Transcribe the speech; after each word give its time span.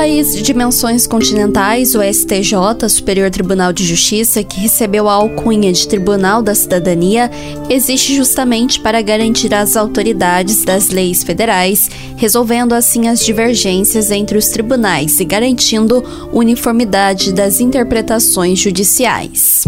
país 0.00 0.34
de 0.34 0.40
dimensões 0.40 1.06
continentais, 1.06 1.94
o 1.94 2.00
STJ, 2.02 2.88
Superior 2.88 3.28
Tribunal 3.28 3.70
de 3.70 3.84
Justiça, 3.84 4.42
que 4.42 4.58
recebeu 4.58 5.06
a 5.06 5.12
alcunha 5.12 5.70
de 5.70 5.86
Tribunal 5.86 6.40
da 6.40 6.54
Cidadania, 6.54 7.30
existe 7.68 8.16
justamente 8.16 8.80
para 8.80 9.02
garantir 9.02 9.52
as 9.52 9.76
autoridades 9.76 10.64
das 10.64 10.88
leis 10.88 11.22
federais, 11.22 11.90
resolvendo 12.16 12.72
assim 12.72 13.08
as 13.08 13.22
divergências 13.22 14.10
entre 14.10 14.38
os 14.38 14.48
tribunais 14.48 15.20
e 15.20 15.24
garantindo 15.26 16.02
uniformidade 16.32 17.30
das 17.30 17.60
interpretações 17.60 18.58
judiciais. 18.58 19.64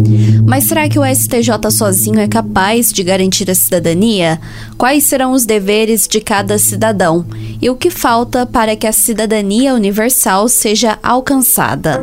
Mas 0.46 0.64
será 0.64 0.88
que 0.88 0.98
o 0.98 1.04
STJ 1.04 1.70
sozinho 1.70 2.20
é 2.20 2.26
capaz 2.26 2.90
de 2.90 3.02
garantir 3.02 3.50
a 3.50 3.54
cidadania? 3.54 4.40
Quais 4.78 5.04
serão 5.04 5.32
os 5.32 5.44
deveres 5.44 6.08
de 6.08 6.22
cada 6.22 6.56
cidadão? 6.56 7.26
E 7.60 7.68
o 7.68 7.76
que 7.76 7.90
falta 7.90 8.46
para 8.46 8.74
que 8.74 8.86
a 8.86 8.92
cidadania 8.92 9.74
universal 9.74 10.21
seja 10.48 10.98
alcançada. 11.02 12.00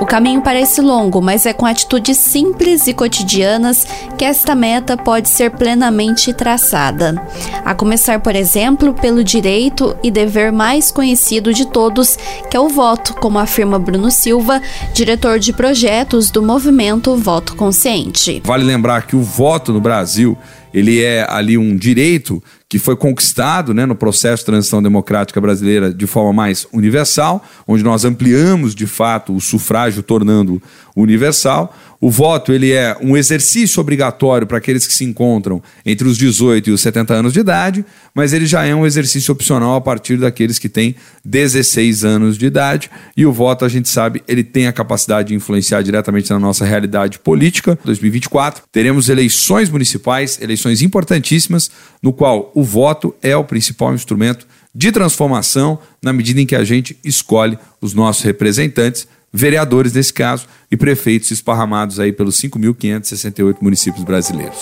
O 0.00 0.06
caminho 0.06 0.40
parece 0.40 0.80
longo, 0.80 1.20
mas 1.20 1.44
é 1.44 1.52
com 1.52 1.66
atitudes 1.66 2.16
simples 2.16 2.86
e 2.86 2.94
cotidianas 2.94 3.84
que 4.16 4.24
esta 4.24 4.54
meta 4.54 4.96
pode 4.96 5.28
ser 5.28 5.50
plenamente 5.50 6.32
traçada. 6.32 7.20
A 7.64 7.74
começar, 7.74 8.20
por 8.20 8.36
exemplo, 8.36 8.94
pelo 8.94 9.24
direito 9.24 9.96
e 10.02 10.10
dever 10.10 10.52
mais 10.52 10.92
conhecido 10.92 11.52
de 11.52 11.66
todos, 11.66 12.16
que 12.48 12.56
é 12.56 12.60
o 12.60 12.68
voto, 12.68 13.14
como 13.14 13.38
afirma 13.38 13.78
Bruno 13.78 14.10
Silva, 14.10 14.62
diretor 14.94 15.38
de 15.40 15.52
projetos 15.52 16.30
do 16.30 16.42
movimento 16.42 17.16
Voto 17.16 17.56
Consciente. 17.56 18.40
Vale 18.44 18.64
lembrar 18.64 19.06
que 19.06 19.16
o 19.16 19.22
voto 19.22 19.72
no 19.72 19.80
Brasil 19.80 20.38
ele 20.72 21.02
é 21.02 21.26
ali 21.28 21.56
um 21.58 21.76
direito 21.76 22.42
que 22.68 22.78
foi 22.78 22.96
conquistado 22.96 23.72
né, 23.72 23.86
no 23.86 23.94
processo 23.94 24.42
de 24.42 24.46
transição 24.46 24.82
democrática 24.82 25.40
brasileira 25.40 25.92
de 25.92 26.06
forma 26.06 26.34
mais 26.34 26.66
universal, 26.70 27.42
onde 27.66 27.82
nós 27.82 28.04
ampliamos 28.04 28.74
de 28.74 28.86
fato 28.86 29.34
o 29.34 29.40
sufrágio, 29.40 30.02
tornando 30.02 30.62
universal. 30.94 31.74
O 32.00 32.10
voto 32.10 32.52
ele 32.52 32.70
é 32.70 32.96
um 33.02 33.16
exercício 33.16 33.80
obrigatório 33.80 34.46
para 34.46 34.58
aqueles 34.58 34.86
que 34.86 34.94
se 34.94 35.04
encontram 35.04 35.60
entre 35.84 36.06
os 36.06 36.16
18 36.16 36.70
e 36.70 36.72
os 36.72 36.80
70 36.80 37.12
anos 37.12 37.32
de 37.32 37.40
idade, 37.40 37.84
mas 38.14 38.32
ele 38.32 38.46
já 38.46 38.64
é 38.64 38.72
um 38.72 38.86
exercício 38.86 39.32
opcional 39.32 39.74
a 39.74 39.80
partir 39.80 40.16
daqueles 40.16 40.60
que 40.60 40.68
têm 40.68 40.94
16 41.24 42.04
anos 42.04 42.38
de 42.38 42.46
idade. 42.46 42.88
E 43.16 43.26
o 43.26 43.32
voto, 43.32 43.64
a 43.64 43.68
gente 43.68 43.88
sabe, 43.88 44.22
ele 44.28 44.44
tem 44.44 44.68
a 44.68 44.72
capacidade 44.72 45.28
de 45.28 45.34
influenciar 45.34 45.82
diretamente 45.82 46.30
na 46.30 46.38
nossa 46.38 46.64
realidade 46.64 47.18
política. 47.18 47.76
2024 47.84 48.62
teremos 48.70 49.08
eleições 49.08 49.68
municipais, 49.68 50.40
eleições 50.40 50.82
importantíssimas, 50.82 51.68
no 52.00 52.12
qual 52.12 52.52
o 52.58 52.64
voto 52.64 53.14
é 53.22 53.36
o 53.36 53.44
principal 53.44 53.94
instrumento 53.94 54.44
de 54.74 54.90
transformação 54.90 55.78
na 56.02 56.12
medida 56.12 56.40
em 56.40 56.46
que 56.46 56.56
a 56.56 56.64
gente 56.64 56.98
escolhe 57.04 57.56
os 57.80 57.94
nossos 57.94 58.24
representantes 58.24 59.06
vereadores 59.32 59.92
nesse 59.92 60.12
caso, 60.12 60.48
e 60.68 60.76
prefeitos 60.76 61.30
esparramados 61.30 62.00
aí 62.00 62.12
pelos 62.12 62.40
5.568 62.40 63.58
municípios 63.60 64.02
brasileiros. 64.02 64.58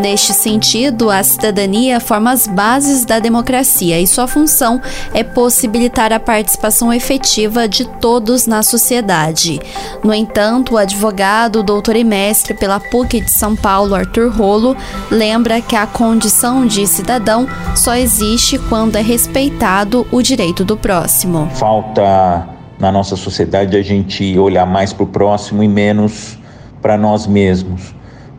Neste 0.00 0.32
sentido, 0.32 1.10
a 1.10 1.22
cidadania 1.22 2.00
forma 2.00 2.32
as 2.32 2.46
bases 2.46 3.04
da 3.04 3.18
democracia 3.18 4.00
e 4.00 4.06
sua 4.06 4.26
função 4.26 4.80
é 5.12 5.22
possibilitar 5.22 6.12
a 6.12 6.18
participação 6.18 6.92
efetiva 6.92 7.68
de 7.68 7.84
todos 7.84 8.46
na 8.46 8.62
sociedade. 8.62 9.60
No 10.02 10.14
entanto, 10.14 10.74
o 10.74 10.78
advogado, 10.78 11.62
doutor 11.62 11.94
e 11.94 12.04
mestre 12.04 12.54
pela 12.54 12.80
PUC 12.80 13.20
de 13.20 13.30
São 13.30 13.54
Paulo, 13.54 13.94
Arthur 13.94 14.30
Rolo, 14.30 14.74
lembra 15.10 15.60
que 15.60 15.76
a 15.76 15.86
condição 15.86 16.66
de 16.66 16.86
cidadão 16.86 17.46
só 17.76 17.94
existe 17.94 18.58
quando 18.58 18.96
é 18.96 19.02
respeitado 19.02 20.06
o 20.10 20.22
direito 20.22 20.64
do 20.64 20.76
próximo. 20.76 21.48
Falta 21.54 22.48
na 22.78 22.90
nossa 22.90 23.14
sociedade 23.14 23.76
a 23.76 23.82
gente 23.82 24.38
olhar 24.38 24.66
mais 24.66 24.92
para 24.92 25.04
o 25.04 25.06
próximo 25.06 25.62
e 25.62 25.68
menos 25.68 26.38
para 26.80 26.96
nós 26.96 27.26
mesmos 27.26 27.94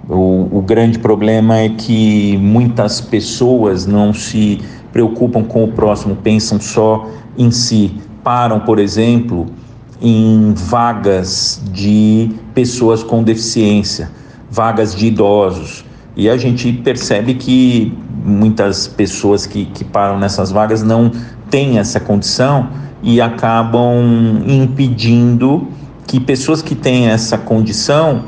o, 0.09 0.50
o 0.52 0.62
grande 0.62 1.00
problema 1.00 1.58
é 1.58 1.69
que 1.69 2.38
muitas 2.38 3.00
pessoas 3.00 3.86
não 3.86 4.14
se 4.14 4.59
preocupam 4.91 5.44
com 5.44 5.64
o 5.64 5.68
próximo, 5.69 6.16
pensam 6.16 6.59
só 6.59 7.08
em 7.38 7.52
si. 7.52 7.96
Param, 8.24 8.59
por 8.59 8.80
exemplo, 8.80 9.47
em 10.02 10.53
vagas 10.56 11.62
de 11.72 12.31
pessoas 12.53 13.03
com 13.03 13.24
deficiência, 13.24 14.12
vagas 14.50 14.94
de 14.96 15.08
idosos. 15.08 15.86
E 16.16 16.30
a 16.30 16.38
gente 16.38 16.72
percebe 16.72 17.34
que 17.34 17.97
muitas 18.24 18.88
pessoas 18.88 19.46
que, 19.46 19.66
que 19.66 19.84
param 19.84 20.19
nessas 20.19 20.52
vagas 20.52 20.84
não 20.84 21.12
têm 21.50 21.80
essa 21.80 22.00
condição 22.00 22.69
e 23.02 23.19
acabam 23.19 24.44
impedindo 24.47 25.68
que 26.06 26.19
pessoas 26.19 26.62
que 26.62 26.75
têm 26.75 27.08
essa 27.08 27.38
condição 27.38 28.24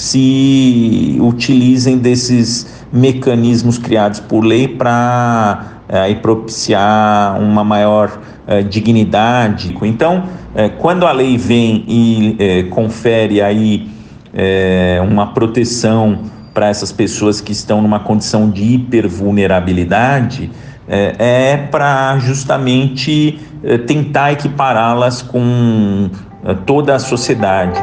se 0.00 1.16
utilizem 1.20 1.98
desses 1.98 2.84
mecanismos 2.92 3.76
criados 3.78 4.20
por 4.20 4.44
lei 4.44 4.68
para 4.68 5.74
é, 5.88 6.14
propiciar 6.14 7.38
uma 7.40 7.62
maior 7.62 8.20
é, 8.46 8.62
dignidade. 8.62 9.76
Então, 9.82 10.24
é, 10.54 10.68
quando 10.68 11.06
a 11.06 11.12
lei 11.12 11.36
vem 11.36 11.84
e 11.86 12.66
confere 12.70 13.40
aí 13.42 13.92
uma 15.08 15.28
proteção 15.28 16.18
para 16.52 16.66
essas 16.66 16.90
pessoas 16.90 17.40
que 17.40 17.52
estão 17.52 17.80
numa 17.80 18.00
condição 18.00 18.50
de 18.50 18.64
hipervulnerabilidade, 18.64 20.50
é 20.88 21.56
para 21.70 22.18
justamente 22.18 23.38
tentar 23.86 24.32
equipará-las 24.32 25.22
com 25.22 26.10
toda 26.66 26.96
a 26.96 26.98
sociedade. 26.98 27.80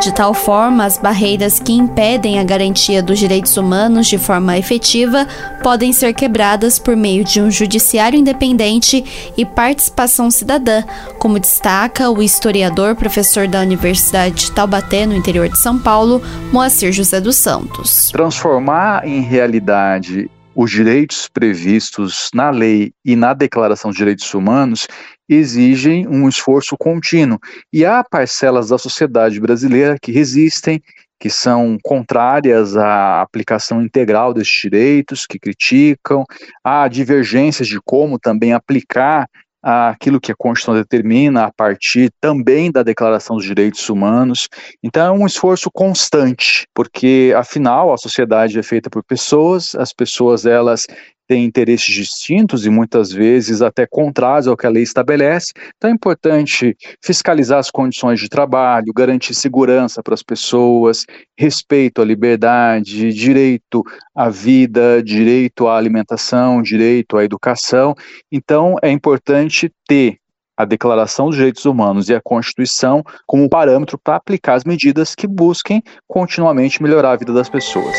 De 0.00 0.12
tal 0.12 0.34
forma, 0.34 0.84
as 0.84 0.98
barreiras 0.98 1.58
que 1.58 1.72
impedem 1.72 2.38
a 2.38 2.44
garantia 2.44 3.02
dos 3.02 3.18
direitos 3.18 3.56
humanos 3.56 4.06
de 4.06 4.18
forma 4.18 4.56
efetiva 4.58 5.26
podem 5.62 5.92
ser 5.92 6.12
quebradas 6.12 6.78
por 6.78 6.94
meio 6.94 7.24
de 7.24 7.40
um 7.40 7.50
judiciário 7.50 8.18
independente 8.18 9.32
e 9.36 9.44
participação 9.44 10.30
cidadã, 10.30 10.82
como 11.18 11.40
destaca 11.40 12.10
o 12.10 12.22
historiador 12.22 12.94
professor 12.94 13.48
da 13.48 13.60
Universidade 13.60 14.46
de 14.46 14.52
Taubaté, 14.52 15.06
no 15.06 15.14
interior 15.14 15.48
de 15.48 15.58
São 15.58 15.78
Paulo, 15.78 16.22
Moacir 16.52 16.92
José 16.92 17.20
dos 17.20 17.36
Santos. 17.36 18.10
Transformar 18.10 19.06
em 19.06 19.20
realidade 19.20 20.30
os 20.54 20.70
direitos 20.70 21.28
previstos 21.28 22.30
na 22.32 22.50
lei 22.50 22.92
e 23.04 23.14
na 23.14 23.34
Declaração 23.34 23.90
de 23.90 23.98
Direitos 23.98 24.32
Humanos 24.32 24.86
exigem 25.28 26.06
um 26.06 26.28
esforço 26.28 26.76
contínuo. 26.78 27.38
E 27.72 27.84
há 27.84 28.04
parcelas 28.04 28.68
da 28.68 28.78
sociedade 28.78 29.40
brasileira 29.40 29.96
que 30.00 30.12
resistem, 30.12 30.80
que 31.18 31.30
são 31.30 31.78
contrárias 31.82 32.76
à 32.76 33.22
aplicação 33.22 33.82
integral 33.82 34.34
desses 34.34 34.60
direitos, 34.62 35.26
que 35.26 35.38
criticam, 35.38 36.24
há 36.62 36.86
divergências 36.88 37.68
de 37.68 37.80
como 37.84 38.18
também 38.18 38.52
aplicar 38.52 39.26
aquilo 39.68 40.20
que 40.20 40.30
a 40.30 40.36
Constituição 40.36 40.74
determina 40.80 41.46
a 41.46 41.52
partir 41.52 42.12
também 42.20 42.70
da 42.70 42.84
Declaração 42.84 43.34
dos 43.34 43.44
Direitos 43.44 43.88
Humanos. 43.88 44.48
Então 44.82 45.04
é 45.04 45.18
um 45.18 45.26
esforço 45.26 45.68
constante, 45.72 46.68
porque 46.72 47.34
afinal 47.36 47.92
a 47.92 47.98
sociedade 47.98 48.56
é 48.56 48.62
feita 48.62 48.88
por 48.88 49.02
pessoas, 49.02 49.74
as 49.74 49.92
pessoas 49.92 50.46
elas 50.46 50.86
têm 51.26 51.44
interesses 51.44 51.92
distintos 51.94 52.66
e 52.66 52.70
muitas 52.70 53.12
vezes 53.12 53.62
até 53.62 53.86
contrários 53.86 54.46
ao 54.46 54.56
que 54.56 54.66
a 54.66 54.70
lei 54.70 54.82
estabelece. 54.82 55.52
Então 55.76 55.90
é 55.90 55.92
importante 55.92 56.76
fiscalizar 57.04 57.58
as 57.58 57.70
condições 57.70 58.20
de 58.20 58.28
trabalho, 58.28 58.92
garantir 58.94 59.34
segurança 59.34 60.02
para 60.02 60.14
as 60.14 60.22
pessoas, 60.22 61.04
respeito 61.36 62.00
à 62.00 62.04
liberdade, 62.04 63.12
direito 63.12 63.82
à 64.14 64.28
vida, 64.28 65.02
direito 65.02 65.66
à 65.66 65.76
alimentação, 65.76 66.62
direito 66.62 67.16
à 67.16 67.24
educação. 67.24 67.94
Então 68.30 68.76
é 68.82 68.90
importante 68.90 69.70
ter 69.86 70.18
a 70.56 70.64
Declaração 70.64 71.26
dos 71.26 71.36
Direitos 71.36 71.66
Humanos 71.66 72.08
e 72.08 72.14
a 72.14 72.20
Constituição 72.22 73.02
como 73.26 73.48
parâmetro 73.48 73.98
para 74.02 74.16
aplicar 74.16 74.54
as 74.54 74.64
medidas 74.64 75.14
que 75.14 75.26
busquem 75.26 75.82
continuamente 76.08 76.82
melhorar 76.82 77.12
a 77.12 77.16
vida 77.16 77.32
das 77.32 77.48
pessoas 77.48 77.94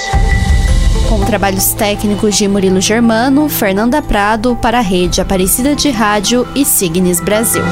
com 1.09 1.23
trabalhos 1.25 1.73
técnicos 1.73 2.37
de 2.37 2.47
Murilo 2.47 2.81
Germano, 2.81 3.47
Fernanda 3.49 4.01
Prado 4.01 4.55
para 4.55 4.79
a 4.79 4.81
Rede 4.81 5.21
Aparecida 5.21 5.75
de 5.75 5.89
Rádio 5.89 6.47
e 6.55 6.65
Signes 6.65 7.19
Brasil. 7.19 7.63